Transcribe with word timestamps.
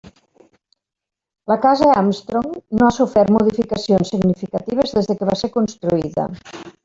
La 1.51 1.57
Casa 1.65 1.89
Armstrong 2.01 2.47
no 2.79 2.87
ha 2.87 2.95
sofert 2.97 3.35
modificacions 3.37 4.13
significatives 4.15 4.97
des 5.11 5.19
que 5.21 5.29
va 5.33 5.37
ser 5.43 5.53
construïda. 5.59 6.27